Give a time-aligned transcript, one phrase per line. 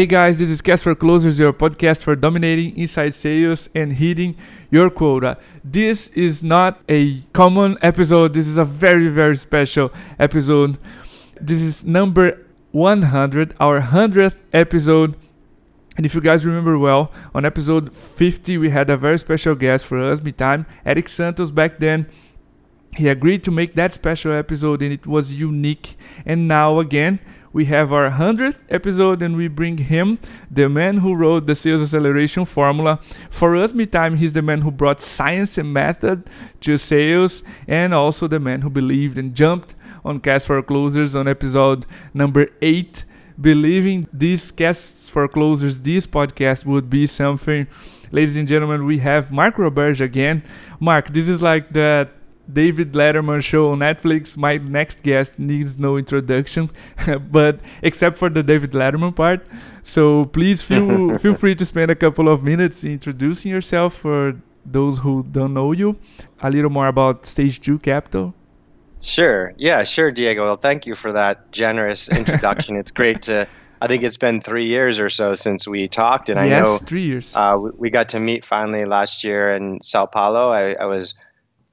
[0.00, 4.34] Hey guys, this is Cast for Closers, your podcast for dominating inside sales and hitting
[4.70, 5.36] your quota.
[5.62, 10.78] This is not a common episode, this is a very, very special episode.
[11.38, 15.16] This is number 100, our 100th episode.
[15.98, 19.84] And if you guys remember well, on episode 50, we had a very special guest
[19.84, 22.06] for us, me time, Eric Santos back then.
[22.96, 25.94] He agreed to make that special episode and it was unique.
[26.24, 27.20] And now again,
[27.52, 30.18] we have our 100th episode and we bring him,
[30.50, 33.00] the man who wrote the sales acceleration formula.
[33.30, 37.92] For us, me time, he's the man who brought science and method to sales and
[37.92, 39.74] also the man who believed and jumped
[40.04, 43.04] on Cast for Closers on episode number 8,
[43.40, 47.66] believing these Casts for Closers, this podcast would be something.
[48.12, 50.42] Ladies and gentlemen, we have Mark Roberge again.
[50.78, 52.12] Mark, this is like that
[52.52, 54.36] David Letterman show on Netflix.
[54.36, 56.70] My next guest needs no introduction,
[57.30, 59.46] but except for the David Letterman part.
[59.82, 64.98] So please feel feel free to spend a couple of minutes introducing yourself for those
[64.98, 65.96] who don't know you.
[66.42, 68.34] A little more about Stage Two Capital.
[69.00, 69.54] Sure.
[69.56, 69.84] Yeah.
[69.84, 70.44] Sure, Diego.
[70.44, 72.76] Well, thank you for that generous introduction.
[72.76, 73.48] it's great to.
[73.82, 77.06] I think it's been three years or so since we talked, and I know three
[77.06, 77.34] years.
[77.34, 80.50] Uh, we got to meet finally last year in Sao Paulo.
[80.50, 81.14] I, I was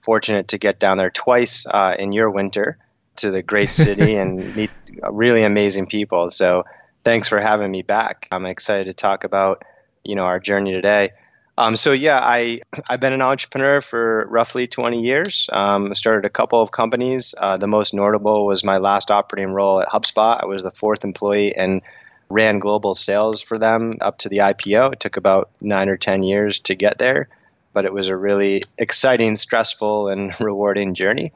[0.08, 2.78] fortunate to get down there twice uh, in your winter
[3.18, 4.72] to the great city and meet
[5.12, 6.30] really amazing people.
[6.30, 6.64] So
[7.04, 8.30] thanks for having me back.
[8.32, 9.64] I'm excited to talk about
[10.06, 11.12] you know our journey today.
[11.58, 15.50] Um, so yeah, I I've been an entrepreneur for roughly 20 years.
[15.52, 17.36] Um, started a couple of companies.
[17.38, 20.42] Uh, the most notable was my last operating role at HubSpot.
[20.42, 21.82] I was the fourth employee and
[22.30, 24.94] ran global sales for them up to the IPO.
[24.94, 27.28] It took about nine or 10 years to get there
[27.78, 31.32] but it was a really exciting, stressful, and rewarding journey.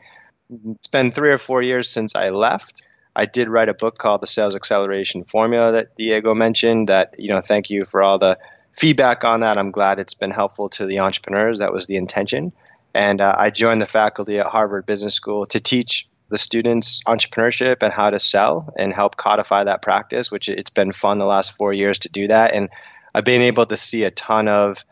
[0.50, 2.81] It's been three or four years since I left.
[3.16, 6.90] I did write a book called The Sales Acceleration Formula that Diego mentioned.
[6.90, 8.40] That, you know, thank you for all the
[8.74, 9.59] feedback on that.
[9.59, 11.59] I'm glad it's been helpful to the entrepreneurs.
[11.59, 12.53] That was the intention.
[12.96, 17.84] And uh, I joined the faculty at Harvard Business School to teach the students entrepreneurship
[17.84, 21.51] and how to sell and help codify that practice, which it's been fun the last
[21.56, 22.56] four years to do that.
[22.56, 22.69] And
[23.13, 24.84] I've been able to see a ton of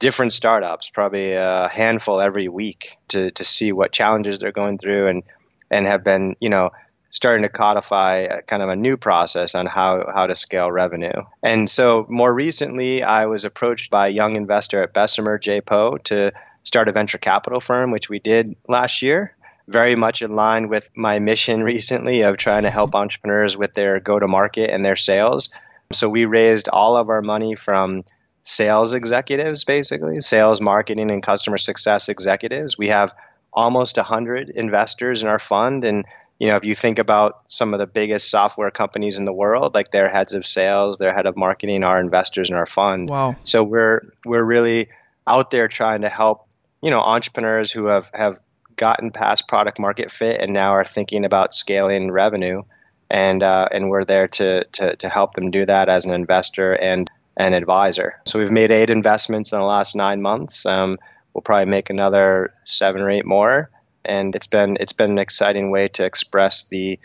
[0.00, 5.06] different startups, probably a handful every week, to to see what challenges they're going through
[5.06, 5.22] and
[5.70, 6.70] and have been you know
[7.10, 11.12] starting to codify kind of a new process on how how to scale revenue.
[11.42, 15.98] And so more recently, I was approached by a young investor at Bessemer, Jay Po,
[15.98, 16.32] to
[16.64, 19.36] start a venture capital firm, which we did last year.
[19.68, 24.00] Very much in line with my mission recently of trying to help entrepreneurs with their
[24.00, 25.50] go to market and their sales.
[25.92, 28.04] So we raised all of our money from
[28.42, 32.78] sales executives, basically, sales, marketing, and customer success executives.
[32.78, 33.14] We have
[33.52, 35.84] almost 100 investors in our fund.
[35.84, 36.04] And,
[36.38, 39.74] you know, if you think about some of the biggest software companies in the world,
[39.74, 43.08] like their heads of sales, their head of marketing are investors in our fund.
[43.08, 43.36] Wow.
[43.44, 44.88] So we're, we're really
[45.26, 46.46] out there trying to help,
[46.82, 48.38] you know, entrepreneurs who have, have
[48.76, 52.62] gotten past product market fit and now are thinking about scaling revenue.
[53.10, 56.72] And, uh, and we're there to, to, to help them do that as an investor
[56.72, 58.20] and an advisor.
[58.26, 60.66] So we've made eight investments in the last nine months.
[60.66, 60.98] Um,
[61.32, 63.70] we'll probably make another seven or eight more,
[64.04, 66.98] and it's been it's been an exciting way to express the,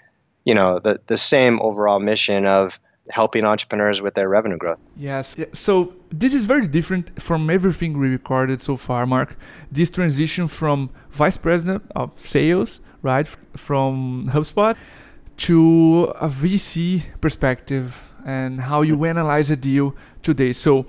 [0.43, 2.79] you know, the the same overall mission of
[3.09, 4.79] helping entrepreneurs with their revenue growth.
[4.97, 5.35] Yes.
[5.53, 9.37] So this is very different from everything we recorded so far, Mark.
[9.71, 14.75] This transition from vice president of sales, right, from HubSpot
[15.37, 19.95] to a VC perspective and how you analyze a deal
[20.25, 20.51] today.
[20.51, 20.85] So,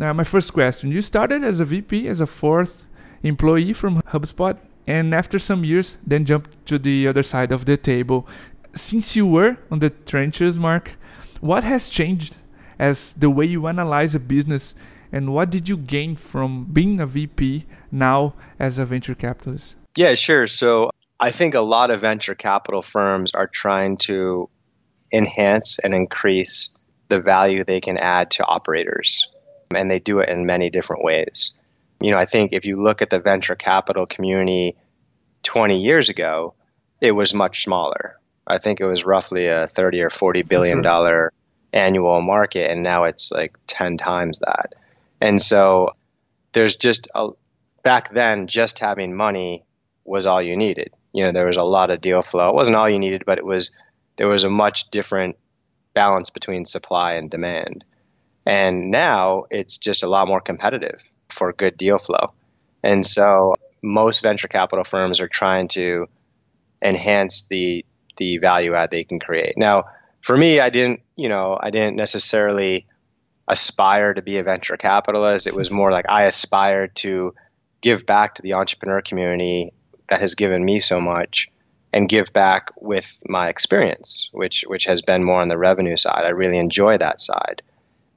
[0.00, 2.88] uh, my first question: You started as a VP, as a fourth
[3.22, 4.56] employee from HubSpot,
[4.86, 8.28] and after some years, then jumped to the other side of the table.
[8.74, 10.92] Since you were on the trenches, Mark,
[11.40, 12.36] what has changed
[12.78, 14.74] as the way you analyze a business,
[15.10, 19.76] and what did you gain from being a VP now as a venture capitalist?
[19.96, 20.46] Yeah, sure.
[20.46, 24.50] So I think a lot of venture capital firms are trying to
[25.12, 26.75] enhance and increase
[27.08, 29.26] the value they can add to operators.
[29.74, 31.60] And they do it in many different ways.
[32.00, 34.76] You know, I think if you look at the venture capital community
[35.42, 36.54] 20 years ago,
[37.00, 38.18] it was much smaller.
[38.46, 41.32] I think it was roughly a 30 or 40 billion dollar
[41.72, 44.74] annual market and now it's like 10 times that.
[45.20, 45.92] And so
[46.52, 47.30] there's just a
[47.82, 49.64] back then just having money
[50.04, 50.92] was all you needed.
[51.12, 52.48] You know, there was a lot of deal flow.
[52.48, 53.76] It wasn't all you needed, but it was
[54.16, 55.36] there was a much different
[55.96, 57.84] balance between supply and demand.
[58.44, 62.34] And now it's just a lot more competitive for good deal flow.
[62.84, 66.06] And so most venture capital firms are trying to
[66.80, 67.84] enhance the
[68.18, 69.54] the value add they can create.
[69.58, 69.84] Now,
[70.22, 72.86] for me, I didn't, you know, I didn't necessarily
[73.46, 75.46] aspire to be a venture capitalist.
[75.46, 77.34] It was more like I aspired to
[77.82, 79.72] give back to the entrepreneur community
[80.08, 81.50] that has given me so much
[81.92, 86.24] and give back with my experience, which which has been more on the revenue side.
[86.24, 87.62] I really enjoy that side.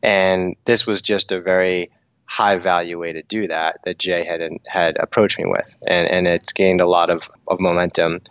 [0.01, 1.91] And this was just a very
[2.25, 6.27] high value way to do that that Jay had had approached me with, and and
[6.27, 8.21] it's gained a lot of, of momentum.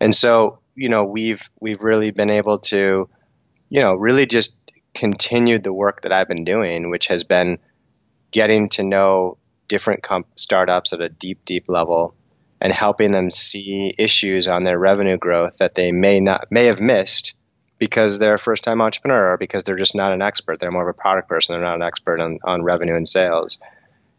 [0.00, 3.08] And so you know we've we've really been able to,
[3.68, 4.58] you know, really just
[4.92, 7.58] continued the work that I've been doing, which has been
[8.32, 9.38] getting to know
[9.68, 12.15] different comp- startups at a deep, deep level
[12.60, 16.80] and helping them see issues on their revenue growth that they may not may have
[16.80, 17.34] missed
[17.78, 20.58] because they're a first time entrepreneur or because they're just not an expert.
[20.58, 21.52] They're more of a product person.
[21.52, 23.58] They're not an expert on, on revenue and sales.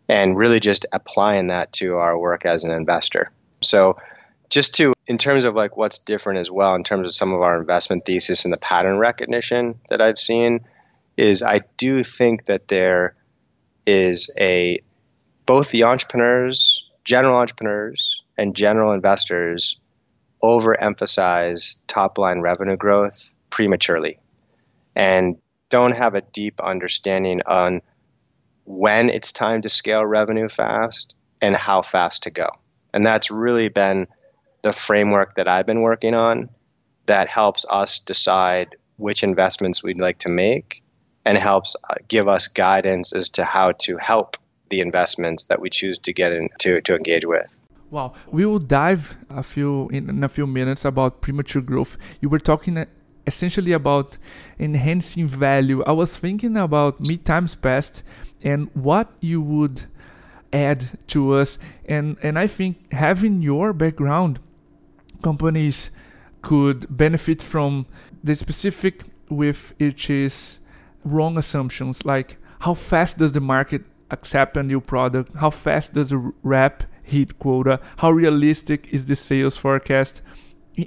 [0.07, 3.31] And really just applying that to our work as an investor.
[3.61, 3.97] So
[4.49, 7.41] just to in terms of like what's different as well in terms of some of
[7.41, 10.61] our investment thesis and the pattern recognition that I've seen
[11.17, 13.15] is I do think that there
[13.85, 14.81] is a
[15.45, 18.06] both the entrepreneurs, general entrepreneurs
[18.37, 19.77] and general investors
[20.43, 24.19] overemphasize top line revenue growth prematurely
[24.95, 25.37] and
[25.69, 27.81] don't have a deep understanding on
[28.65, 32.47] when it's time to scale revenue fast and how fast to go.
[32.93, 34.07] And that's really been
[34.61, 36.49] the framework that I've been working on
[37.05, 40.83] that helps us decide which investments we'd like to make
[41.25, 44.37] and helps uh, give us guidance as to how to help
[44.69, 47.49] the investments that we choose to get into to engage with.
[47.89, 51.97] Wow, we will dive a few in, in a few minutes about premature growth.
[52.19, 52.85] You were talking uh,
[53.25, 54.17] essentially about
[54.59, 55.83] enhancing value.
[55.83, 58.03] I was thinking about mid times past
[58.41, 59.85] and what you would
[60.53, 64.39] add to us and and I think having your background
[65.21, 65.91] companies
[66.41, 67.85] could benefit from
[68.23, 70.59] the specific with which is
[71.03, 76.13] wrong assumptions like how fast does the market accept a new product how fast does
[76.13, 80.21] a rep hit quota how realistic is the sales forecast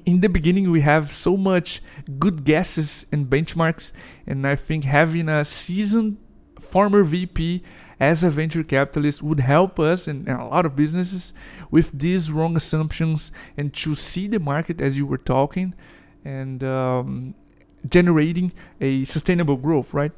[0.07, 1.81] in the beginning we have so much
[2.19, 3.93] good guesses and benchmarks
[4.27, 6.17] and i think having a seasoned
[6.59, 7.63] former vp
[7.99, 11.35] as a venture capitalist would help us and, a lot of businesses
[11.71, 15.75] with these wrong assumptions and to see the market as you were talking
[16.25, 17.35] and um,
[17.89, 20.13] generating a sustainable growth, right?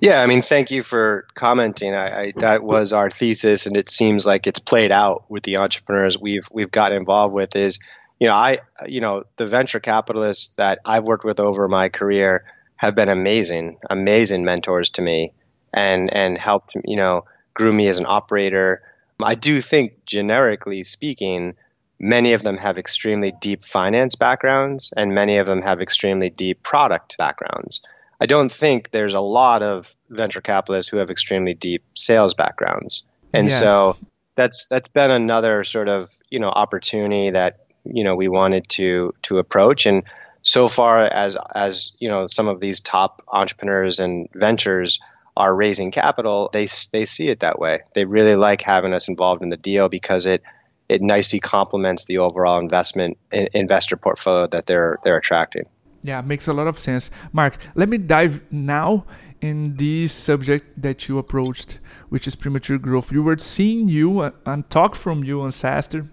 [0.00, 1.94] Yeah, I mean, thank you for commenting.
[1.94, 5.58] I, I, that was our thesis, and it seems like it's played out with the
[5.58, 7.56] entrepreneurs we've we've got involved with.
[7.56, 7.78] Is
[8.20, 12.44] you know, I you know, the venture capitalists that I've worked with over my career
[12.76, 15.32] have been amazing, amazing mentors to me,
[15.72, 17.24] and and helped you know
[17.54, 18.82] grew me as an operator.
[19.22, 21.54] I do think, generically speaking,
[21.98, 26.62] many of them have extremely deep finance backgrounds, and many of them have extremely deep
[26.62, 27.80] product backgrounds.
[28.20, 33.02] I don't think there's a lot of venture capitalists who have extremely deep sales backgrounds,
[33.32, 33.58] and yes.
[33.58, 33.96] so
[34.36, 39.14] that's that's been another sort of you know opportunity that you know we wanted to
[39.22, 40.04] to approach and
[40.46, 45.00] so far as as you know some of these top entrepreneurs and ventures
[45.36, 47.80] are raising capital, they they see it that way.
[47.94, 50.42] They really like having us involved in the deal because it
[50.88, 55.66] it nicely complements the overall investment investor portfolio that they're they're attracting.
[56.06, 57.10] Yeah, makes a lot of sense.
[57.32, 59.06] Mark, let me dive now
[59.40, 63.10] in this subject that you approached, which is premature growth.
[63.12, 66.08] You were seeing you uh, and talk from you on SaaStr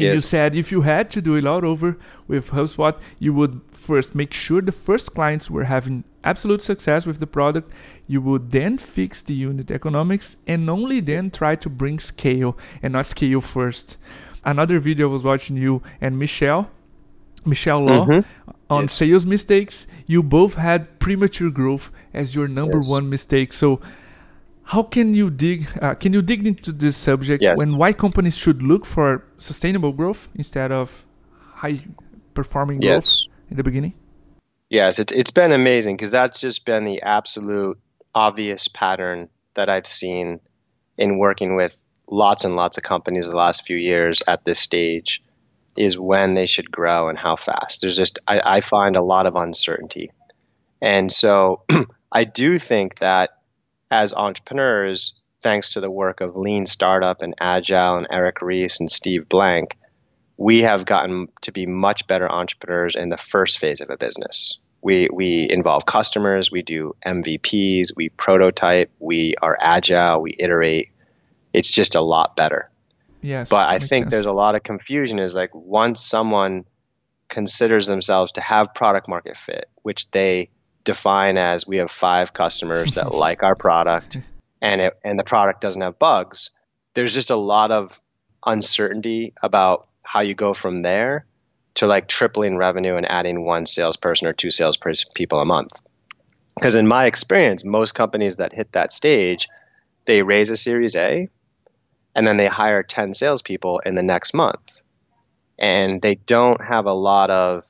[0.00, 0.12] and yes.
[0.14, 4.14] you said if you had to do it all over with HubSpot, you would first
[4.14, 7.70] make sure the first clients were having absolute success with the product.
[8.06, 12.94] You would then fix the unit economics and only then try to bring scale and
[12.94, 13.98] not scale first.
[14.44, 16.70] Another video I was watching you and Michelle,
[17.44, 18.50] Michelle Law, mm-hmm.
[18.70, 18.92] On yes.
[18.92, 19.86] sales mistakes.
[20.06, 22.88] You both had premature growth as your number yes.
[22.88, 23.52] one mistake.
[23.52, 23.80] So
[24.70, 27.56] how can you dig uh, can you dig into this subject yes.
[27.56, 31.04] when why companies should look for sustainable growth instead of
[31.62, 31.76] high
[32.34, 33.08] performing growth
[33.50, 33.92] in the beginning
[34.68, 37.76] yes it's, it's been amazing because that's just been the absolute
[38.14, 40.38] obvious pattern that i've seen
[40.98, 45.20] in working with lots and lots of companies the last few years at this stage
[45.76, 49.26] is when they should grow and how fast there's just i, I find a lot
[49.26, 50.10] of uncertainty
[50.80, 51.62] and so
[52.12, 53.30] i do think that
[53.90, 58.90] as entrepreneurs, thanks to the work of Lean Startup and Agile and Eric Ries and
[58.90, 59.76] Steve Blank,
[60.36, 64.58] we have gotten to be much better entrepreneurs in the first phase of a business.
[64.82, 70.90] We, we involve customers, we do MVPs, we prototype, we are agile, we iterate.
[71.52, 72.70] It's just a lot better.
[73.22, 73.48] Yes.
[73.48, 74.12] But I think sense.
[74.12, 76.64] there's a lot of confusion is like once someone
[77.28, 80.50] considers themselves to have product market fit, which they
[80.84, 84.18] define as we have five customers that like our product
[84.62, 86.50] and it, and the product doesn't have bugs,
[86.94, 88.00] there's just a lot of
[88.44, 91.26] uncertainty about how you go from there
[91.74, 95.80] to like tripling revenue and adding one salesperson or two salespeople a month.
[96.56, 99.48] Because in my experience, most companies that hit that stage,
[100.04, 101.28] they raise a Series A
[102.14, 104.80] and then they hire 10 salespeople in the next month.
[105.58, 107.64] And they don't have a lot of,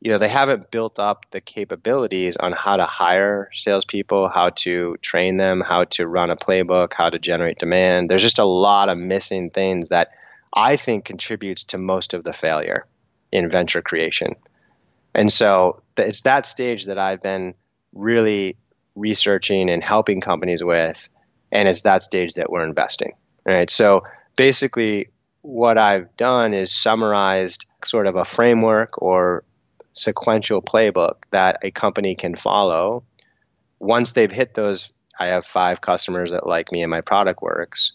[0.00, 4.96] you know, they haven't built up the capabilities on how to hire salespeople, how to
[5.00, 8.08] train them, how to run a playbook, how to generate demand.
[8.08, 10.10] There's just a lot of missing things that
[10.52, 12.86] I think contributes to most of the failure
[13.32, 14.36] in venture creation.
[15.14, 17.54] And so it's that stage that I've been
[17.92, 18.56] really
[18.94, 21.08] researching and helping companies with,
[21.50, 23.12] and it's that stage that we're investing.
[23.48, 23.70] Right.
[23.70, 24.02] So
[24.36, 25.08] basically,
[25.40, 29.42] what I've done is summarized sort of a framework or
[29.94, 33.04] sequential playbook that a company can follow.
[33.78, 37.92] Once they've hit those, I have five customers that like me and my product works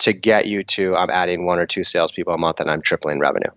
[0.00, 3.18] to get you to I'm adding one or two salespeople a month and I'm tripling
[3.18, 3.50] revenue.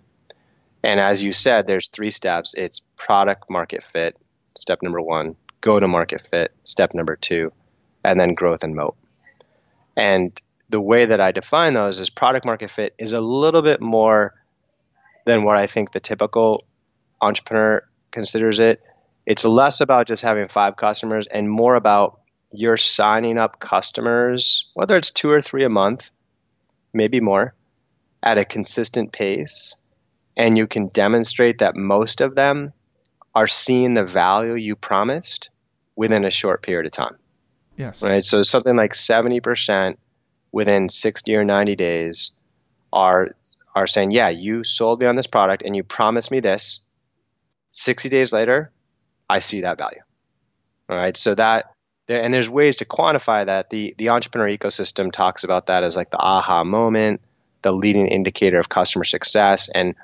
[0.84, 2.54] And as you said, there's three steps.
[2.54, 4.16] It's product market fit,
[4.58, 7.52] step number one, go to market fit, step number two,
[8.06, 8.96] and then growth and moat.
[9.98, 13.82] And the way that I define those is product market fit is a little bit
[13.82, 14.34] more
[15.26, 16.62] than what I think the typical
[17.22, 17.82] entrepreneur
[18.12, 18.82] considers it.
[19.26, 22.20] It's less about just having five customers and more about
[22.52, 26.12] you're signing up customers, whether it's two or three a month,
[26.94, 27.54] maybe more,
[28.24, 29.76] at a consistent pace
[30.38, 32.74] and you can demonstrate that most of them
[33.34, 35.50] are seeing the value you promised
[35.96, 37.16] within a short period of time.
[37.78, 38.02] Yes.
[38.02, 38.24] Right.
[38.24, 39.98] So something like 70%
[40.56, 42.32] within 60 or 90 days
[42.94, 43.32] are
[43.76, 46.80] are saying, "Yeah, you sold me on this product and you promised me this."
[47.74, 48.72] 60 days later,
[49.30, 50.00] I see that value.
[50.90, 51.18] All right.
[51.18, 51.72] So that
[52.08, 53.70] and there's ways to quantify that.
[53.70, 57.20] The the entrepreneur ecosystem talks about that as like the aha moment,
[57.62, 59.96] the leading indicator of customer success and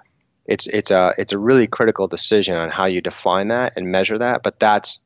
[0.46, 4.18] it's it's a it's a really critical decision on how you define that and measure
[4.18, 4.44] that.
[4.44, 5.00] But that's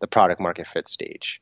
[0.00, 1.40] the product market fit stage.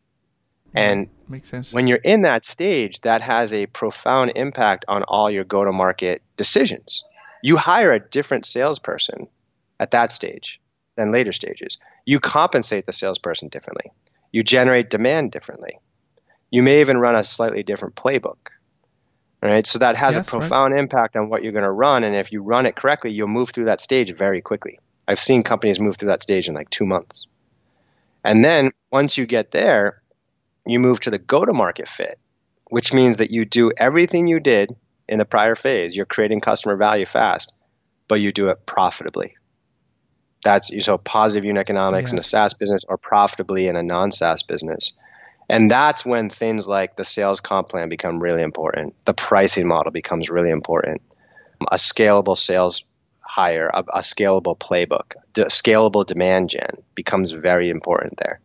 [0.76, 1.72] And makes sense.
[1.72, 5.72] When you're in that stage, that has a profound impact on all your go to
[5.72, 7.04] market decisions.
[7.42, 9.28] You hire a different salesperson
[9.80, 10.60] at that stage
[10.96, 11.78] than later stages.
[12.04, 13.92] You compensate the salesperson differently.
[14.32, 15.78] You generate demand differently.
[16.50, 18.36] You may even run a slightly different playbook.
[19.42, 19.66] Right?
[19.66, 20.80] So that has yes, a profound right.
[20.80, 22.04] impact on what you're going to run.
[22.04, 24.80] And if you run it correctly, you'll move through that stage very quickly.
[25.06, 27.26] I've seen companies move through that stage in like two months.
[28.24, 30.02] And then once you get there,
[30.66, 32.18] you move to the go to market fit,
[32.68, 34.74] which means that you do everything you did
[35.08, 35.96] in the prior phase.
[35.96, 37.56] You're creating customer value fast,
[38.08, 39.36] but you do it profitably.
[40.42, 42.12] That's you so positive unit economics yes.
[42.12, 44.92] in a SaaS business or profitably in a non SaaS business.
[45.48, 48.94] And that's when things like the sales comp plan become really important.
[49.04, 51.02] The pricing model becomes really important.
[51.70, 52.84] A scalable sales
[53.20, 58.40] hire, a, a scalable playbook, a scalable demand gen becomes very important there.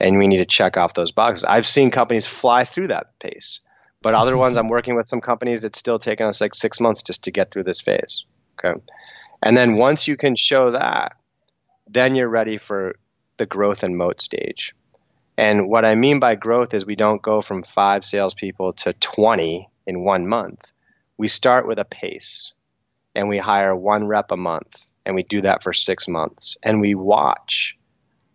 [0.00, 1.44] And we need to check off those boxes.
[1.44, 3.60] I've seen companies fly through that pace,
[4.00, 7.02] but other ones I'm working with some companies it's still taking us like six months
[7.02, 8.24] just to get through this phase.
[8.58, 8.80] Okay.
[9.42, 11.16] And then once you can show that,
[11.88, 12.96] then you're ready for
[13.36, 14.74] the growth and moat stage.
[15.36, 19.68] And what I mean by growth is we don't go from five salespeople to 20
[19.86, 20.72] in one month.
[21.16, 22.52] We start with a pace
[23.14, 26.80] and we hire one rep a month and we do that for six months and
[26.80, 27.76] we watch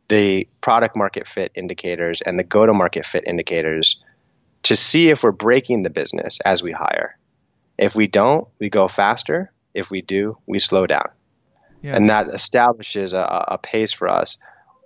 [0.07, 4.03] the product market fit indicators and the go to market fit indicators
[4.63, 7.17] to see if we're breaking the business as we hire.
[7.77, 9.51] If we don't, we go faster.
[9.73, 11.09] If we do, we slow down.
[11.81, 11.97] Yes.
[11.97, 14.37] And that establishes a, a pace for us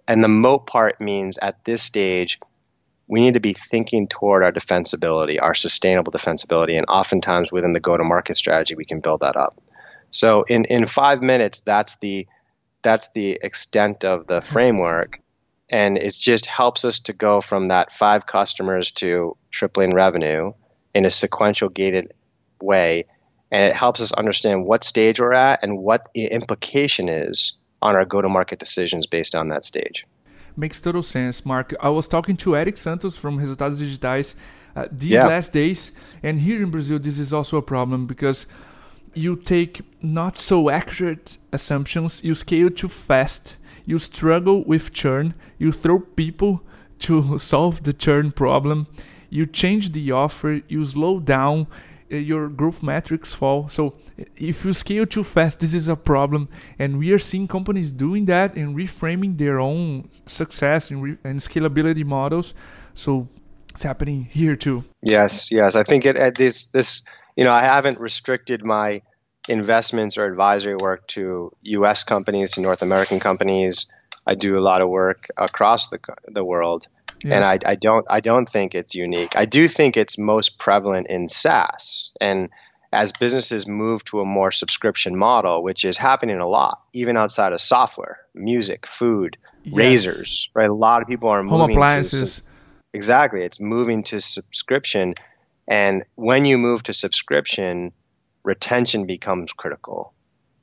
[0.10, 2.40] and the moat part means at this stage,
[3.08, 6.76] we need to be thinking toward our defensibility, our sustainable defensibility.
[6.78, 9.62] And oftentimes within the go to market strategy, we can build that up.
[10.10, 12.28] So in, in five minutes, that's the
[12.82, 15.20] that's the extent of the framework.
[15.70, 20.54] And it just helps us to go from that five customers to tripling revenue
[20.96, 22.14] in a sequential gated
[22.62, 23.06] way.
[23.52, 27.96] And it helps us understand what stage we're at and what the implication is on
[27.96, 30.06] our go to market decisions based on that stage.
[30.56, 31.74] Makes total sense, Mark.
[31.80, 34.36] I was talking to Eric Santos from Resultados Digitais
[34.76, 35.26] uh, these yeah.
[35.26, 38.46] last days, and here in Brazil, this is also a problem because
[39.14, 45.72] you take not so accurate assumptions, you scale too fast, you struggle with churn, you
[45.72, 46.62] throw people
[47.00, 48.88] to solve the churn problem,
[49.30, 51.68] you change the offer, you slow down,
[52.12, 53.70] uh, your growth metrics fall.
[53.70, 53.96] So
[54.36, 56.50] if you scale too fast, this is a problem.
[56.78, 61.40] And we are seeing companies doing that and reframing their own success and, re- and
[61.40, 62.54] scalability models.
[62.96, 63.28] So
[63.72, 64.84] it's happening here too.
[65.02, 65.76] Yes, yes.
[65.76, 67.04] I think it at this this
[67.40, 69.02] you know I haven't restricted my
[69.48, 72.04] investments or advisory work to U.S.
[72.04, 73.92] companies to North American companies.
[74.28, 76.88] I do a lot of work across the the world,
[77.24, 77.36] yes.
[77.36, 79.38] and I, I don't I don't think it's unique.
[79.38, 82.50] I do think it's most prevalent in SaaS and
[82.92, 87.54] as businesses move to a more subscription model, which is happening a lot, even outside
[87.54, 89.76] of software, music, food, yes.
[89.76, 90.70] razors, right?
[90.70, 92.38] A lot of people are moving home appliances.
[92.38, 92.42] To,
[92.94, 95.14] exactly, it's moving to subscription,
[95.70, 97.94] and when you move to subscription,
[98.44, 100.14] retention becomes critical.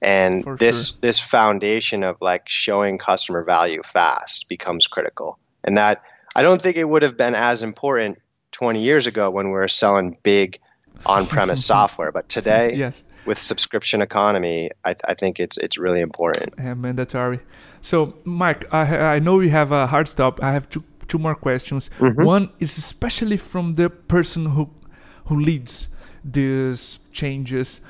[0.03, 0.99] And For this sure.
[1.01, 5.39] this foundation of like showing customer value fast becomes critical.
[5.65, 6.03] And that
[6.35, 8.19] I don't think it would have been as important
[8.53, 10.59] 20 years ago when we were selling big
[11.07, 12.13] on-premise software.
[12.13, 13.05] But today, yes.
[13.25, 16.55] with subscription economy, I, I think it's it's really important.
[16.59, 17.41] Yeah, mandatory.
[17.81, 20.43] So, Mike, I I know we have a hard stop.
[20.43, 21.91] I have two two more questions.
[21.99, 22.25] Mm-hmm.
[22.25, 24.71] One is especially from the person who
[25.27, 25.89] who leads
[26.25, 27.81] these changes.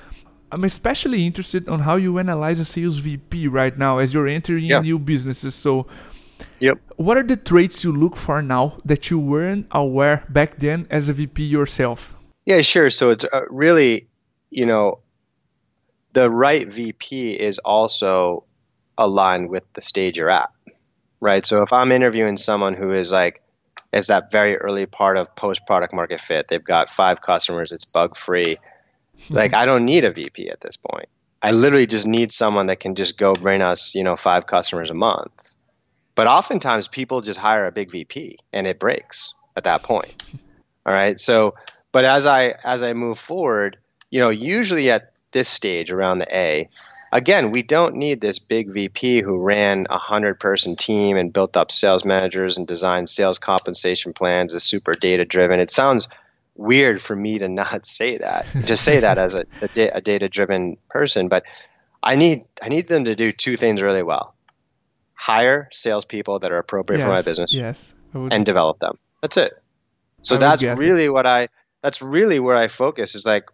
[0.52, 4.64] I'm especially interested on how you analyze a sales VP right now as you're entering
[4.64, 4.80] yeah.
[4.80, 5.54] new businesses.
[5.54, 5.86] So,
[6.60, 6.78] yep.
[6.96, 11.08] What are the traits you look for now that you weren't aware back then as
[11.08, 12.14] a VP yourself?
[12.44, 12.90] Yeah, sure.
[12.90, 14.06] So it's uh, really,
[14.50, 15.00] you know,
[16.12, 18.44] the right VP is also
[18.96, 20.48] aligned with the stage you're at,
[21.20, 21.44] right?
[21.44, 23.42] So if I'm interviewing someone who is like,
[23.92, 27.84] is that very early part of post product market fit, they've got five customers, it's
[27.84, 28.56] bug free.
[29.30, 31.08] like I don't need a VP at this point.
[31.42, 34.90] I literally just need someone that can just go bring us, you know, five customers
[34.90, 35.30] a month.
[36.14, 40.34] But oftentimes people just hire a big VP and it breaks at that point.
[40.84, 41.20] All right.
[41.20, 41.54] So
[41.96, 43.78] but as I as I move forward,
[44.10, 46.68] you know, usually at this stage around the A,
[47.12, 51.56] again, we don't need this big VP who ran a hundred person team and built
[51.56, 55.60] up sales managers and designed sales compensation plans, is super data driven.
[55.60, 56.08] It sounds
[56.54, 60.28] weird for me to not say that, just say that as a, a, a data
[60.28, 61.44] driven person, but
[62.02, 64.34] I need I need them to do two things really well:
[65.14, 68.98] hire salespeople that are appropriate yes, for my business, yes, and develop them.
[69.22, 69.60] That's it.
[70.22, 71.12] So that's really it.
[71.12, 71.48] what I
[71.82, 73.50] that's really where I focus is like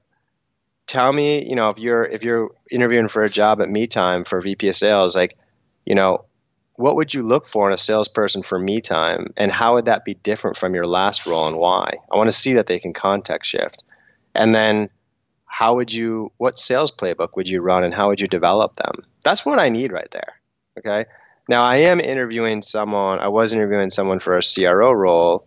[0.87, 4.41] tell me, you know, if you're if you're interviewing for a job at Meetime for
[4.41, 5.37] VP of sales, like,
[5.85, 6.25] you know,
[6.77, 10.15] what would you look for in a salesperson for Meetime and how would that be
[10.15, 11.95] different from your last role and why?
[12.11, 13.85] I want to see that they can context shift.
[14.35, 14.91] And then
[15.45, 19.05] how would you what sales playbook would you run and how would you develop them?
[19.25, 20.35] That's what I need right there.
[20.79, 21.05] Okay.
[21.49, 25.47] Now I am interviewing someone I was interviewing someone for a CRO role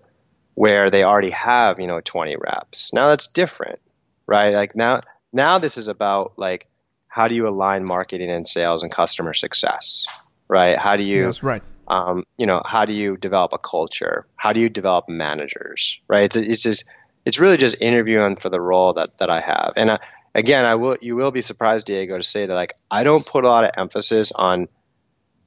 [0.53, 3.79] where they already have you know 20 reps now that's different
[4.25, 5.01] right like now
[5.35, 6.67] now this is about like
[7.07, 10.05] how do you align marketing and sales and customer success
[10.47, 10.77] right?
[10.77, 11.63] How do you that's right.
[11.87, 14.27] um, you know how do you develop a culture?
[14.35, 16.23] How do you develop managers right?
[16.23, 16.89] It's, it's just
[17.25, 19.73] it's really just interviewing for the role that that i have.
[19.75, 19.97] And uh,
[20.35, 23.45] again i will you will be surprised diego to say that like i don't put
[23.45, 24.67] a lot of emphasis on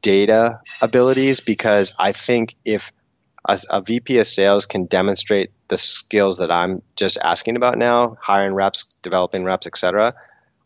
[0.01, 2.91] data abilities because i think if
[3.49, 8.19] a, a VP of sales can demonstrate the skills that I'm just asking about now,
[8.21, 10.15] hiring reps, developing reps, etc.,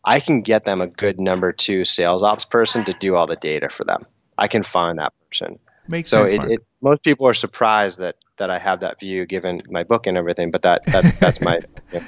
[0.05, 3.37] I can get them a good number two sales ops person to do all the
[3.37, 4.01] data for them.
[4.37, 5.59] I can find that person.
[5.87, 6.43] Makes so sense.
[6.43, 9.83] So it, it, most people are surprised that that I have that view given my
[9.83, 11.59] book and everything, but that, that that's my.
[11.93, 12.03] Yeah.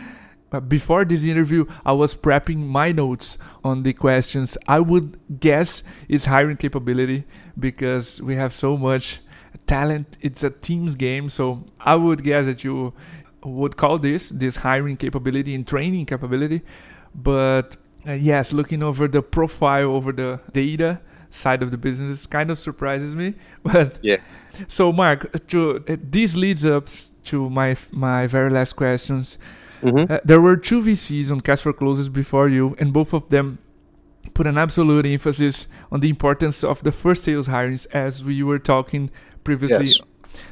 [0.60, 4.58] Before this interview, I was prepping my notes on the questions.
[4.68, 7.26] I would guess it's hiring capability
[7.60, 9.20] because we have so much
[9.68, 12.94] talent it's a team's game so i would guess that you
[13.46, 16.62] would call this this hiring capability and training capability.
[17.14, 22.52] But uh, yes looking over the profile over the data side of the business kind
[22.52, 23.36] of surprises me.
[23.64, 24.18] But yeah.
[24.68, 26.88] So mark to uh, this leads up
[27.26, 29.38] to my my very last questions.
[29.82, 30.12] Mm-hmm.
[30.12, 33.60] uh, there were two vcs on Cast for Closers before you and both of them
[34.34, 38.58] put an absolute emphasis on the importance of the first sales hirings as we were
[38.58, 39.12] talking
[39.46, 39.86] previously.
[39.86, 40.00] Yes.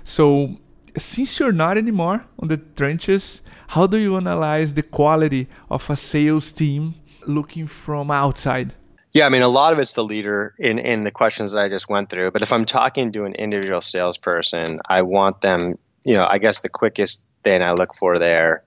[0.05, 0.55] So,
[0.95, 5.95] since you're not anymore on the trenches, how do you analyze the quality of a
[5.95, 8.73] sales team looking from outside?
[9.13, 11.69] Yeah, I mean, a lot of it's the leader in, in the questions that I
[11.69, 12.31] just went through.
[12.31, 16.61] But if I'm talking to an individual salesperson, I want them, you know, I guess
[16.61, 18.63] the quickest thing I look for there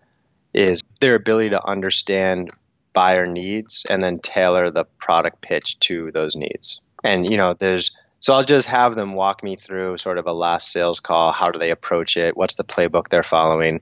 [0.55, 2.51] is their ability to understand
[2.93, 6.81] buyer needs and then tailor the product pitch to those needs.
[7.03, 10.33] And, you know, there's so I'll just have them walk me through sort of a
[10.33, 11.33] last sales call.
[11.33, 12.37] How do they approach it?
[12.37, 13.81] What's the playbook they're following?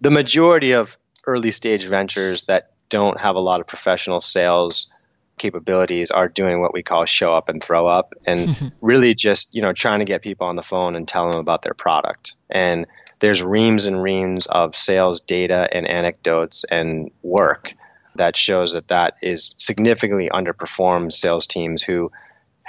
[0.00, 4.92] The majority of early stage ventures that don't have a lot of professional sales
[5.38, 9.62] capabilities are doing what we call show up and throw up and really just you
[9.62, 12.86] know trying to get people on the phone and tell them about their product and
[13.18, 17.74] there's reams and reams of sales data and anecdotes and work
[18.16, 22.10] that shows that that is significantly underperformed sales teams who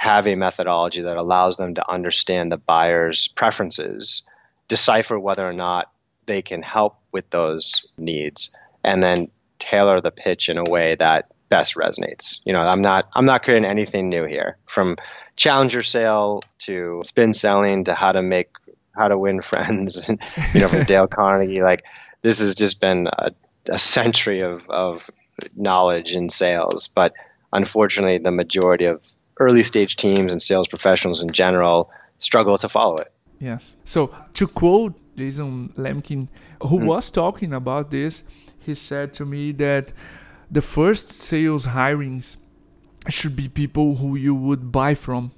[0.04, 4.28] have a methodology that allows them to understand the buyer's preferences
[4.68, 5.90] decipher whether or not
[6.26, 11.30] they can help with those needs and then tailor the pitch in a way that
[11.48, 12.40] best resonates.
[12.44, 14.58] You know, I'm not I'm not creating anything new here.
[14.66, 14.98] From
[15.36, 18.50] challenger sale to spin selling to how to make
[18.94, 20.10] how to win friends,
[20.52, 21.62] you know, from Dale Carnegie.
[21.62, 21.82] Like
[22.20, 23.30] this has just been a,
[23.70, 25.10] a century of, of
[25.56, 26.88] knowledge in sales.
[26.88, 27.14] But
[27.54, 29.00] unfortunately, the majority of
[29.38, 33.12] early stage teams and sales professionals in general struggle to follow it.
[33.40, 33.74] Yes.
[33.84, 36.28] So to quote Jason Lemkin,
[36.62, 36.86] who mm.
[36.86, 38.22] was talking about this,
[38.58, 39.92] he said to me that
[40.50, 42.36] the first sales hirings
[43.08, 45.32] should be people who you would buy from.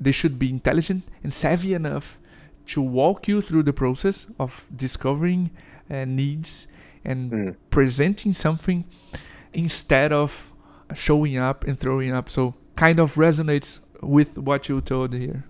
[0.00, 2.18] They should be intelligent and savvy enough
[2.66, 5.50] to walk you through the process of discovering
[5.90, 6.68] uh, needs
[7.04, 7.56] and mm.
[7.70, 8.84] presenting something
[9.52, 10.52] instead of
[10.94, 12.28] showing up and throwing up.
[12.30, 15.44] So kind of resonates with what you told here.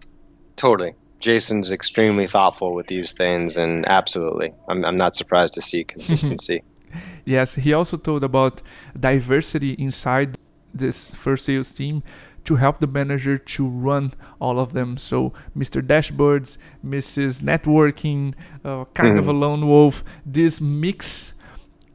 [0.57, 0.95] Totally.
[1.21, 6.63] Jason's extremely thoughtful with these things, and absolutely, I'm, I'm not surprised to see consistency.
[7.25, 8.63] yes, he also told about
[8.99, 10.39] diversity inside
[10.73, 12.03] this first sales team
[12.45, 14.97] to help the manager to run all of them.
[14.97, 15.83] So, Mr.
[15.83, 17.43] Dashboards, Mrs.
[17.43, 19.19] Networking, uh, kind mm.
[19.19, 19.41] of a mm-hmm.
[19.41, 20.03] lone wolf.
[20.25, 21.35] This mix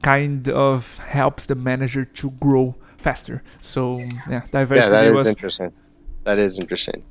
[0.04, 3.44] kind of helps the manager to grow faster.
[3.62, 4.86] So, yeah, diversity.
[4.86, 5.72] Yeah, that is was interesting.
[6.24, 7.04] That is interesting.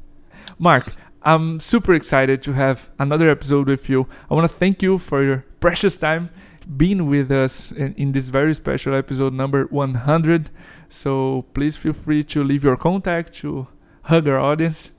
[0.59, 0.85] Mark,
[1.23, 4.09] I'm super excited to have another episode with you.
[4.31, 6.31] I want to thank you for your precious time
[6.77, 10.51] being with us in, in this very special episode number 100.
[10.89, 13.69] So please feel free to leave your contact to
[14.03, 14.91] hug our audience.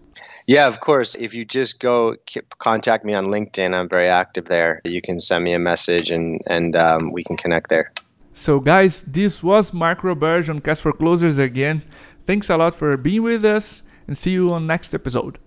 [0.48, 1.16] Yeah, of course.
[1.16, 2.16] If you just go
[2.58, 4.82] contact me on LinkedIn, I'm very active there.
[4.84, 7.92] You can send me a message and, and um, we can connect there.
[8.34, 11.84] So, guys, this was Mark Roberge on Cast for Closers again.
[12.26, 15.38] Thanks a lot for being with us and see you on next episode.